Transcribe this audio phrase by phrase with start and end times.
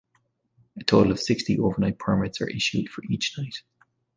[0.77, 3.61] A total of sixty overnight permits are issued for each night.